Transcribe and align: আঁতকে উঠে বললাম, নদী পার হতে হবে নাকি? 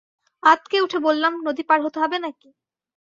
আঁতকে 0.43 0.77
উঠে 0.81 0.99
বললাম, 0.99 1.33
নদী 1.47 1.63
পার 1.63 1.79
হতে 1.83 1.97
হবে 1.99 2.17
নাকি? 2.19 2.47